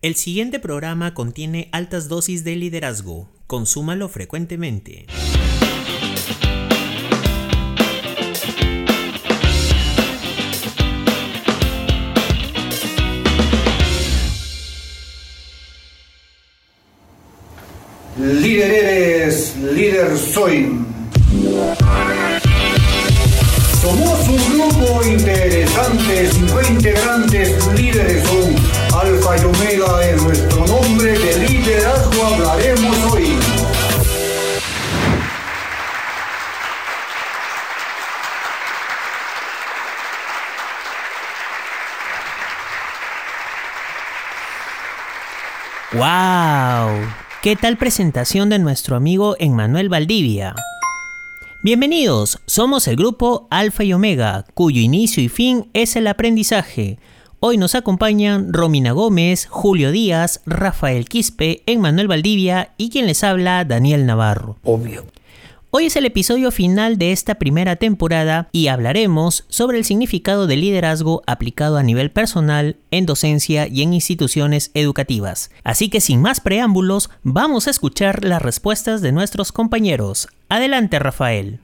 [0.00, 3.28] El siguiente programa contiene altas dosis de liderazgo.
[3.48, 5.06] Consúmalo frecuentemente.
[18.16, 20.78] Líder eres, líder soy.
[23.82, 28.22] Somos un grupo interesante, cinco integrantes, líderes
[29.40, 33.36] y Omega en nuestro nombre de liderazgo hablaremos hoy.
[45.92, 47.08] ¡Wow!
[47.42, 50.54] ¿Qué tal presentación de nuestro amigo Emmanuel Valdivia?
[51.62, 56.98] Bienvenidos, somos el grupo Alfa y Omega, cuyo inicio y fin es el aprendizaje.
[57.40, 63.64] Hoy nos acompañan Romina Gómez, Julio Díaz, Rafael Quispe, Emmanuel Valdivia y quien les habla,
[63.64, 64.56] Daniel Navarro.
[64.64, 65.06] Obvio.
[65.70, 70.62] Hoy es el episodio final de esta primera temporada y hablaremos sobre el significado del
[70.62, 75.52] liderazgo aplicado a nivel personal, en docencia y en instituciones educativas.
[75.62, 80.26] Así que sin más preámbulos, vamos a escuchar las respuestas de nuestros compañeros.
[80.48, 81.60] Adelante, Rafael.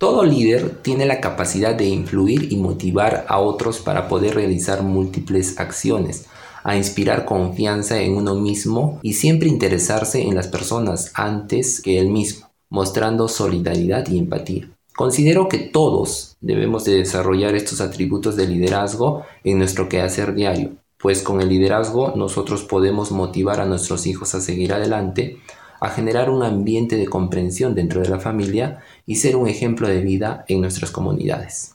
[0.00, 5.60] Todo líder tiene la capacidad de influir y motivar a otros para poder realizar múltiples
[5.60, 6.24] acciones,
[6.64, 12.08] a inspirar confianza en uno mismo y siempre interesarse en las personas antes que él
[12.08, 14.70] mismo mostrando solidaridad y empatía.
[14.96, 21.20] Considero que todos debemos de desarrollar estos atributos de liderazgo en nuestro quehacer diario, pues
[21.20, 25.40] con el liderazgo nosotros podemos motivar a nuestros hijos a seguir adelante,
[25.80, 30.00] a generar un ambiente de comprensión dentro de la familia y ser un ejemplo de
[30.02, 31.74] vida en nuestras comunidades.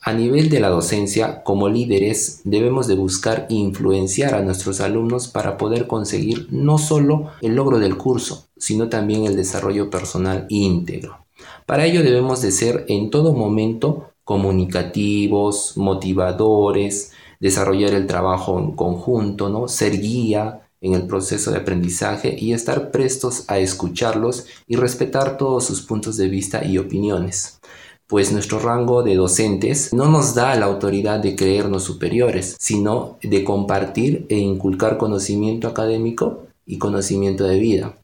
[0.00, 5.56] A nivel de la docencia, como líderes, debemos de buscar influenciar a nuestros alumnos para
[5.56, 11.24] poder conseguir no solo el logro del curso, sino también el desarrollo personal íntegro.
[11.64, 19.48] Para ello debemos de ser en todo momento comunicativos, motivadores, desarrollar el trabajo en conjunto,
[19.48, 19.68] ¿no?
[19.68, 25.64] ser guía en el proceso de aprendizaje y estar prestos a escucharlos y respetar todos
[25.64, 27.58] sus puntos de vista y opiniones
[28.06, 33.44] pues nuestro rango de docentes no nos da la autoridad de creernos superiores, sino de
[33.44, 37.96] compartir e inculcar conocimiento académico y conocimiento de vida.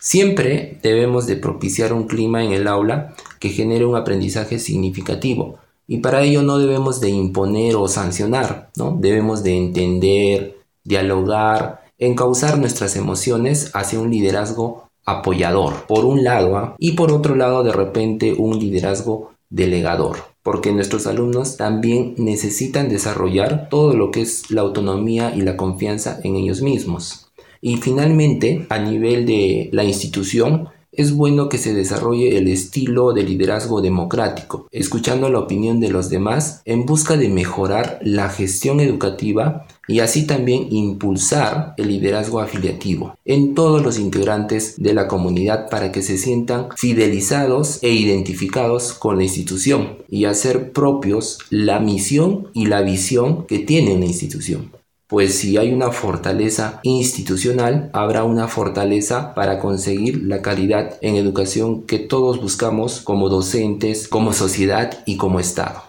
[0.00, 5.98] Siempre debemos de propiciar un clima en el aula que genere un aprendizaje significativo y
[5.98, 8.96] para ello no debemos de imponer o sancionar, ¿no?
[8.98, 16.74] Debemos de entender, dialogar, encauzar nuestras emociones hacia un liderazgo apoyador, por un lado, ¿ah?
[16.78, 23.68] y por otro lado de repente un liderazgo delegador, porque nuestros alumnos también necesitan desarrollar
[23.68, 27.28] todo lo que es la autonomía y la confianza en ellos mismos.
[27.60, 33.22] Y finalmente, a nivel de la institución, es bueno que se desarrolle el estilo de
[33.22, 39.66] liderazgo democrático, escuchando la opinión de los demás en busca de mejorar la gestión educativa
[39.88, 45.92] y así también impulsar el liderazgo afiliativo en todos los integrantes de la comunidad para
[45.92, 52.66] que se sientan fidelizados e identificados con la institución y hacer propios la misión y
[52.66, 54.70] la visión que tiene una institución
[55.12, 61.82] pues si hay una fortaleza institucional, habrá una fortaleza para conseguir la calidad en educación
[61.82, 65.82] que todos buscamos como docentes, como sociedad y como Estado.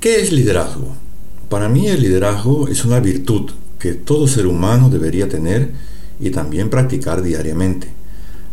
[0.00, 0.88] ¿Qué es liderazgo?
[1.48, 5.72] Para mí el liderazgo es una virtud que todo ser humano debería tener
[6.20, 7.88] y también practicar diariamente.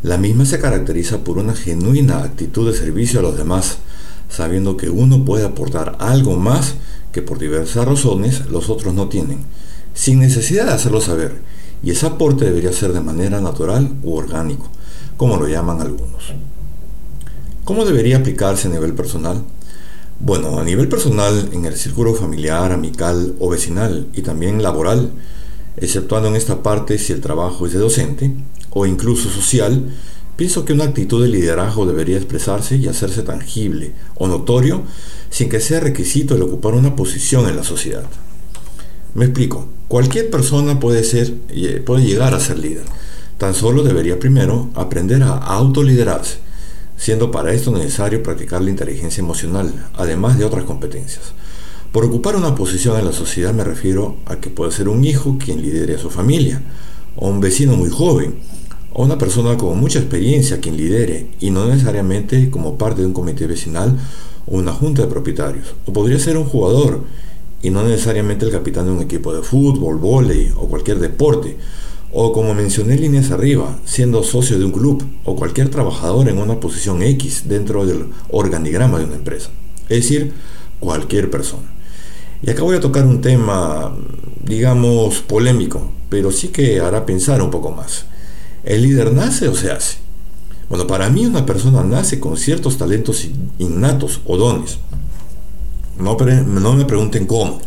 [0.01, 3.79] La misma se caracteriza por una genuina actitud de servicio a los demás,
[4.29, 6.75] sabiendo que uno puede aportar algo más
[7.11, 9.39] que por diversas razones los otros no tienen,
[9.93, 11.41] sin necesidad de hacerlo saber,
[11.83, 14.69] y ese aporte debería ser de manera natural u orgánico,
[15.17, 16.33] como lo llaman algunos.
[17.65, 19.43] ¿Cómo debería aplicarse a nivel personal?
[20.19, 25.11] Bueno, a nivel personal, en el círculo familiar, amical o vecinal y también laboral,
[25.77, 28.33] exceptuando en esta parte si el trabajo es de docente
[28.71, 29.91] o incluso social,
[30.35, 34.83] Pienso que una actitud de liderazgo debería expresarse y hacerse tangible o notorio
[35.29, 38.03] sin que sea requisito el ocupar una posición en la sociedad.
[39.13, 41.33] Me explico, cualquier persona puede, ser,
[41.85, 42.83] puede llegar a ser líder,
[43.37, 46.39] tan solo debería primero aprender a autoliderarse,
[46.97, 51.33] siendo para esto necesario practicar la inteligencia emocional, además de otras competencias.
[51.91, 55.37] Por ocupar una posición en la sociedad me refiero a que puede ser un hijo
[55.37, 56.61] quien lidere a su familia,
[57.15, 58.35] o un vecino muy joven,
[58.93, 63.13] o una persona con mucha experiencia quien lidere y no necesariamente como parte de un
[63.13, 63.97] comité vecinal
[64.47, 65.75] o una junta de propietarios.
[65.85, 67.03] O podría ser un jugador
[67.61, 71.57] y no necesariamente el capitán de un equipo de fútbol, vóley o cualquier deporte,
[72.17, 76.61] o como mencioné líneas arriba, siendo socio de un club o cualquier trabajador en una
[76.61, 79.49] posición X dentro del organigrama de una empresa,
[79.89, 80.31] es decir,
[80.79, 81.69] cualquier persona.
[82.41, 83.93] Y acá voy a tocar un tema,
[84.45, 88.05] digamos, polémico, pero sí que hará pensar un poco más.
[88.63, 89.97] ¿El líder nace o se hace?
[90.69, 93.27] Bueno, para mí una persona nace con ciertos talentos
[93.59, 94.77] innatos o dones.
[95.99, 97.59] No, no me pregunten cómo,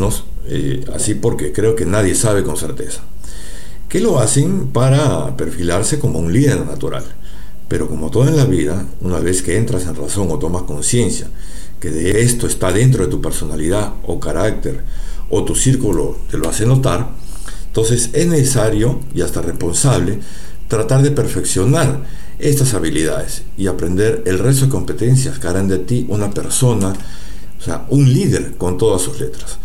[0.00, 0.10] no,
[0.46, 3.02] eh, así porque creo que nadie sabe con certeza.
[3.88, 7.04] Que lo hacen para perfilarse como un líder natural.
[7.68, 11.28] Pero como todo en la vida, una vez que entras en razón o tomas conciencia
[11.80, 14.82] que de esto está dentro de tu personalidad o carácter
[15.30, 17.10] o tu círculo te lo hace notar,
[17.66, 20.18] entonces es necesario y hasta responsable
[20.66, 22.02] tratar de perfeccionar
[22.38, 26.92] estas habilidades y aprender el resto de competencias que harán de ti una persona,
[27.58, 29.58] o sea, un líder con todas sus letras.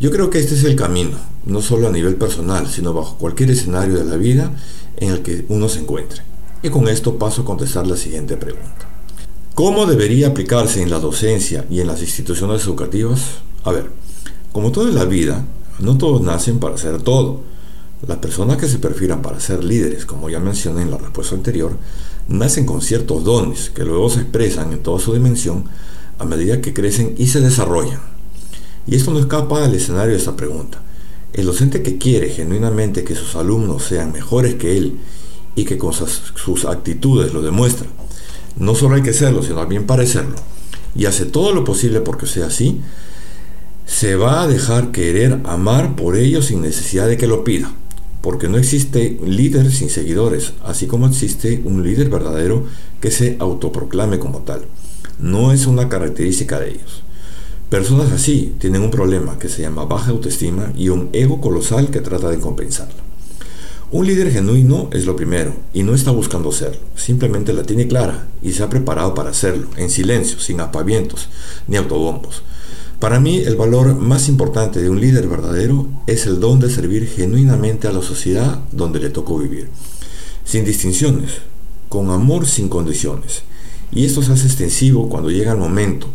[0.00, 3.50] Yo creo que este es el camino, no solo a nivel personal, sino bajo cualquier
[3.50, 4.52] escenario de la vida
[4.96, 6.22] en el que uno se encuentre.
[6.62, 8.88] Y con esto paso a contestar la siguiente pregunta.
[9.54, 13.20] ¿Cómo debería aplicarse en la docencia y en las instituciones educativas?
[13.64, 13.90] A ver,
[14.52, 15.44] como todo en la vida,
[15.78, 17.40] no todos nacen para ser todo.
[18.06, 21.76] Las personas que se perfilan para ser líderes, como ya mencioné en la respuesta anterior,
[22.28, 25.64] nacen con ciertos dones que luego se expresan en toda su dimensión
[26.18, 28.00] a medida que crecen y se desarrollan.
[28.86, 30.80] Y esto no escapa del escenario de esta pregunta.
[31.32, 34.98] El docente que quiere genuinamente que sus alumnos sean mejores que él
[35.54, 37.86] y que con sus actitudes lo demuestra,
[38.56, 40.36] no solo hay que serlo, sino también parecerlo,
[40.94, 42.80] y hace todo lo posible porque sea así,
[43.86, 47.72] se va a dejar querer amar por ellos sin necesidad de que lo pida,
[48.20, 52.66] porque no existe líder sin seguidores, así como existe un líder verdadero
[53.00, 54.66] que se autoproclame como tal.
[55.18, 57.02] No es una característica de ellos.
[57.72, 62.00] Personas así tienen un problema que se llama baja autoestima y un ego colosal que
[62.00, 63.00] trata de compensarlo.
[63.90, 68.28] Un líder genuino es lo primero y no está buscando serlo, simplemente la tiene clara
[68.42, 71.30] y se ha preparado para hacerlo, en silencio, sin apavientos
[71.66, 72.42] ni autobombos.
[72.98, 77.08] Para mí el valor más importante de un líder verdadero es el don de servir
[77.08, 79.70] genuinamente a la sociedad donde le tocó vivir,
[80.44, 81.38] sin distinciones,
[81.88, 83.44] con amor sin condiciones.
[83.90, 86.08] Y esto se hace extensivo cuando llega el momento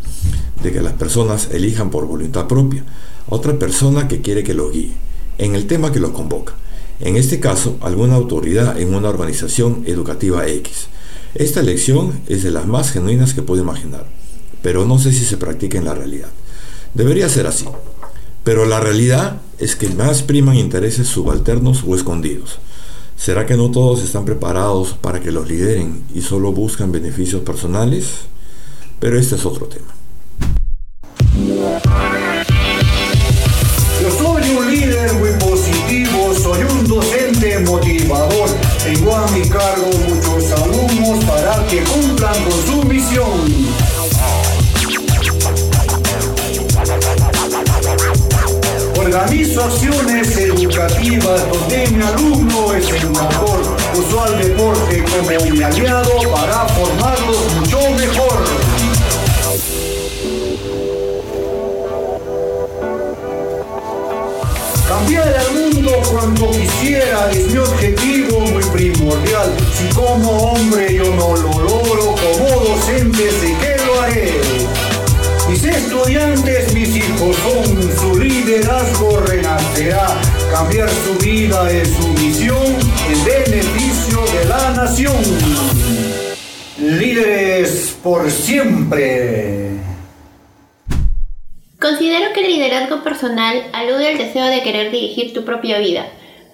[0.61, 2.83] de que las personas elijan por voluntad propia
[3.29, 4.93] a otra persona que quiere que los guíe,
[5.37, 6.53] en el tema que los convoca
[6.99, 10.87] en este caso alguna autoridad en una organización educativa X.
[11.35, 14.07] Esta elección es de las más genuinas que puedo imaginar,
[14.61, 16.29] pero no sé si se practica en la realidad.
[16.93, 17.65] Debería ser así,
[18.43, 22.59] pero la realidad es que más priman intereses subalternos o escondidos.
[23.15, 28.05] ¿Será que no todos están preparados para que los lideren y solo buscan beneficios personales?
[28.99, 29.96] Pero este es otro tema.
[37.61, 38.49] Motivador.
[38.83, 43.27] Tengo a mi cargo muchos alumnos para que cumplan con su misión.
[48.97, 53.77] Organizo acciones educativas donde mi alumno es el mejor.
[53.97, 56.67] Uso al deporte como mi aliado para
[66.79, 69.55] quisiera es mi objetivo muy primordial.
[69.73, 74.33] Si como hombre yo no lo logro, como docente sé que lo haré.
[75.49, 80.07] Mis estudiantes, mis hijos son, su liderazgo renacerá.
[80.51, 82.65] Cambiar su vida es su misión
[83.09, 85.15] en beneficio de la nación.
[86.79, 89.67] Líderes por siempre.
[91.79, 96.07] Considero que el liderazgo personal alude al deseo de querer dirigir tu propia vida,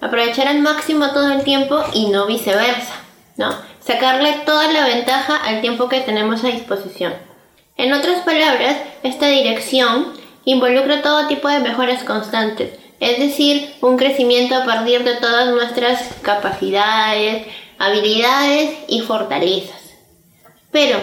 [0.04, 2.94] aprovechar al máximo todo el tiempo y no viceversa,
[3.36, 3.56] ¿no?
[3.80, 7.14] Sacarle toda la ventaja al tiempo que tenemos a disposición.
[7.78, 10.12] En otras palabras, esta dirección
[10.44, 16.02] involucra todo tipo de mejoras constantes, es decir, un crecimiento a partir de todas nuestras
[16.20, 17.46] capacidades,
[17.78, 19.80] habilidades y fortalezas.
[20.70, 20.98] Pero,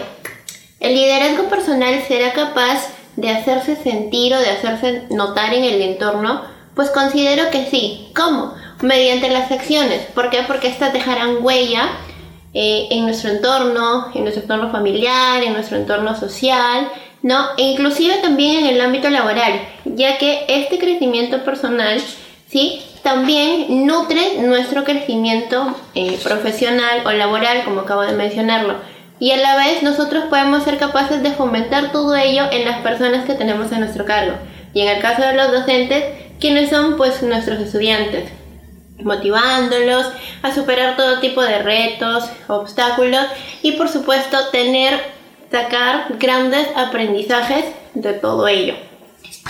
[0.78, 6.42] ¿el liderazgo personal será capaz de hacerse sentir o de hacerse notar en el entorno?
[6.76, 8.08] Pues considero que sí.
[8.14, 8.61] ¿Cómo?
[8.82, 10.00] Mediante las acciones.
[10.14, 10.42] ¿Por qué?
[10.46, 11.90] Porque estas dejarán huella
[12.52, 16.88] eh, en nuestro entorno, en nuestro entorno familiar, en nuestro entorno social,
[17.22, 17.46] ¿no?
[17.56, 22.00] E inclusive también en el ámbito laboral, ya que este crecimiento personal,
[22.48, 22.82] ¿sí?
[23.02, 29.56] También nutre nuestro crecimiento eh, profesional o laboral, como acabo de mencionarlo y a la
[29.56, 33.78] vez nosotros podemos ser capaces de fomentar todo ello en las personas que tenemos a
[33.78, 34.34] nuestro cargo.
[34.74, 36.02] Y en el caso de los docentes,
[36.40, 38.24] ¿quiénes son pues nuestros estudiantes?
[38.98, 40.06] Motivándolos
[40.42, 43.26] a superar todo tipo de retos, obstáculos
[43.62, 45.00] y por supuesto tener,
[45.50, 48.74] sacar grandes aprendizajes de todo ello.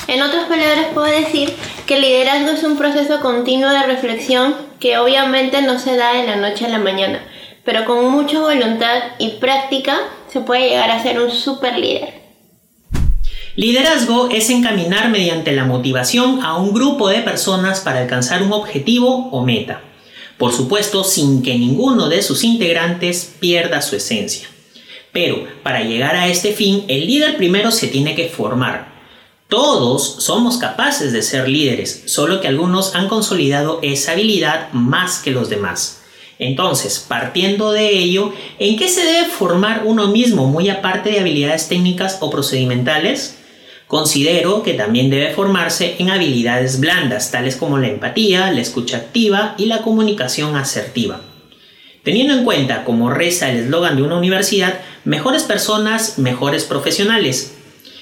[0.08, 1.52] En otras palabras puedo decir
[1.86, 6.26] que el liderazgo es un proceso continuo de reflexión que obviamente no se da de
[6.26, 7.22] la noche a la mañana,
[7.64, 12.21] pero con mucha voluntad y práctica se puede llegar a ser un super líder.
[13.54, 19.28] Liderazgo es encaminar mediante la motivación a un grupo de personas para alcanzar un objetivo
[19.30, 19.82] o meta.
[20.38, 24.48] Por supuesto, sin que ninguno de sus integrantes pierda su esencia.
[25.12, 28.90] Pero para llegar a este fin, el líder primero se tiene que formar.
[29.48, 35.30] Todos somos capaces de ser líderes, solo que algunos han consolidado esa habilidad más que
[35.30, 36.00] los demás.
[36.38, 41.68] Entonces, partiendo de ello, ¿en qué se debe formar uno mismo muy aparte de habilidades
[41.68, 43.41] técnicas o procedimentales?
[43.92, 49.54] Considero que también debe formarse en habilidades blandas, tales como la empatía, la escucha activa
[49.58, 51.20] y la comunicación asertiva.
[52.02, 57.54] Teniendo en cuenta, como reza el eslogan de una universidad, mejores personas, mejores profesionales.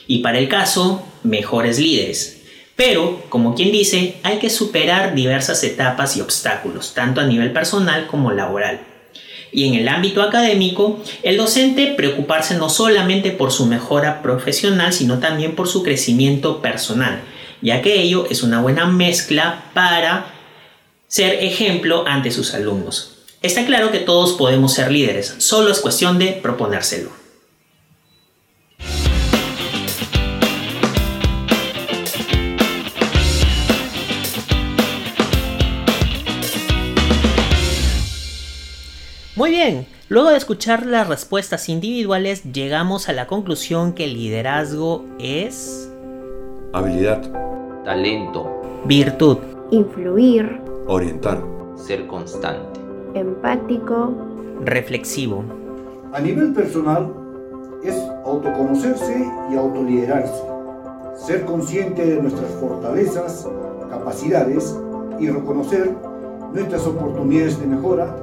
[0.07, 2.41] Y para el caso, mejores líderes.
[2.77, 8.07] Pero, como quien dice, hay que superar diversas etapas y obstáculos, tanto a nivel personal
[8.07, 8.90] como laboral.
[9.53, 15.19] Y en el ámbito académico, el docente preocuparse no solamente por su mejora profesional, sino
[15.19, 17.23] también por su crecimiento personal,
[17.61, 20.35] ya que ello es una buena mezcla para
[21.09, 23.17] ser ejemplo ante sus alumnos.
[23.43, 27.20] Está claro que todos podemos ser líderes, solo es cuestión de proponérselo.
[39.41, 45.07] Muy bien, luego de escuchar las respuestas individuales llegamos a la conclusión que el liderazgo
[45.19, 45.91] es...
[46.75, 47.23] Habilidad.
[47.83, 48.83] Talento.
[48.85, 49.39] Virtud.
[49.71, 50.61] Influir.
[50.87, 51.43] Orientar.
[51.75, 52.81] Ser constante.
[53.15, 54.15] Empático.
[54.63, 55.43] Reflexivo.
[56.13, 57.11] A nivel personal,
[57.83, 60.43] es autoconocerse y autoliderarse,
[61.17, 63.49] ser consciente de nuestras fortalezas,
[63.89, 64.79] capacidades
[65.19, 65.97] y reconocer
[66.53, 68.15] nuestras oportunidades de mejora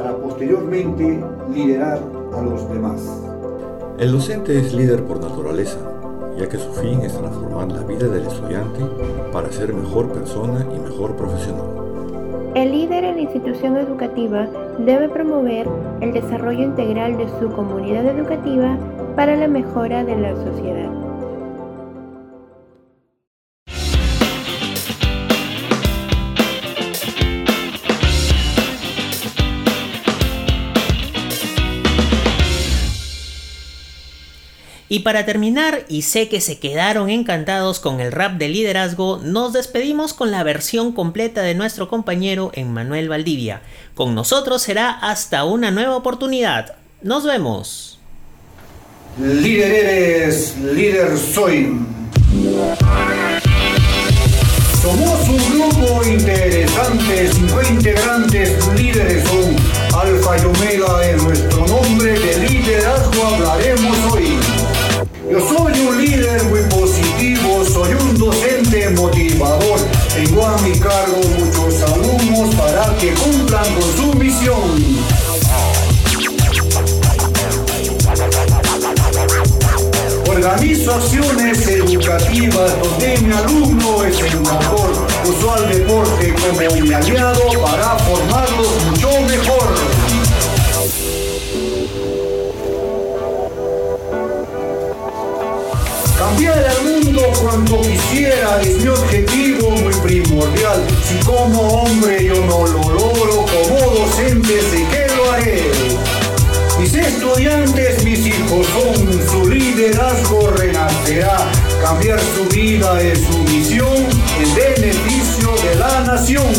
[0.00, 1.20] para posteriormente
[1.52, 1.98] liderar
[2.32, 3.22] a los demás.
[3.98, 5.78] El docente es líder por naturaleza,
[6.38, 8.80] ya que su fin es transformar la vida del estudiante
[9.30, 11.66] para ser mejor persona y mejor profesional.
[12.54, 15.68] El líder en la institución educativa debe promover
[16.00, 18.78] el desarrollo integral de su comunidad educativa
[19.16, 21.09] para la mejora de la sociedad.
[34.92, 39.52] Y para terminar, y sé que se quedaron encantados con el rap de liderazgo, nos
[39.52, 43.62] despedimos con la versión completa de nuestro compañero Emmanuel Valdivia.
[43.94, 46.74] Con nosotros será hasta una nueva oportunidad.
[47.02, 48.00] Nos vemos.
[49.16, 51.78] Líder eres, líder soy.
[54.82, 59.54] Somos un grupo interesante, cinco integrantes, líderes son
[60.00, 63.99] Alfa y Omega en nuestro nombre de liderazgo hablaremos.
[65.30, 69.78] Yo soy un líder muy positivo, soy un docente motivador.
[70.12, 74.56] Tengo a mi cargo muchos alumnos para que cumplan con su misión.
[80.26, 84.90] Organizo acciones educativas donde mi alumno es mejor.
[85.28, 89.59] Uso al deporte como mi aliado para formarlos mucho mejor.
[97.40, 100.86] Cuando quisiera es mi objetivo muy primordial.
[101.04, 105.70] Si como hombre yo no lo logro, como docente sé que lo haré.
[106.78, 111.50] Mis estudiantes, mis hijos son, su liderazgo renacerá.
[111.82, 113.96] Cambiar su vida es su misión
[114.38, 116.52] en beneficio de la nación.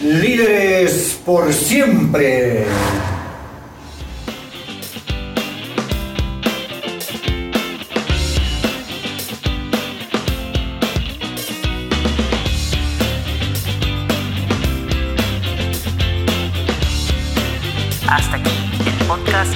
[0.00, 2.66] Líderes por siempre.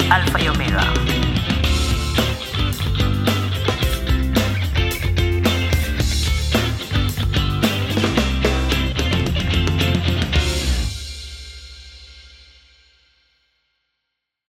[0.09, 1.06] Alfa y Omega.